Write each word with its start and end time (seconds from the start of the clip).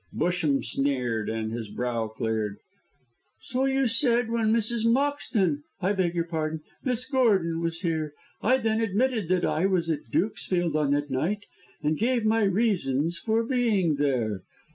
Busham 0.17 0.63
sneered, 0.65 1.29
and 1.29 1.51
his 1.51 1.69
brow 1.69 2.07
cleared. 2.07 2.57
"So 3.39 3.65
you 3.65 3.85
said 3.87 4.31
when 4.31 4.51
Mrs. 4.51 4.83
Moxton 4.83 5.61
I 5.79 5.93
beg 5.93 6.15
your 6.15 6.23
pardon 6.23 6.61
Miss 6.83 7.05
Gordon 7.05 7.61
was 7.61 7.81
here. 7.81 8.15
I 8.41 8.57
then 8.57 8.81
admitted 8.81 9.27
that 9.27 9.45
I 9.45 9.67
was 9.67 9.91
at 9.91 10.09
Dukesfield 10.09 10.75
on 10.75 10.89
that 10.93 11.11
night, 11.11 11.43
and 11.83 11.99
gave 11.99 12.25
my 12.25 12.41
reasons 12.45 13.19
for 13.19 13.43
being 13.43 13.97
there. 13.97 14.41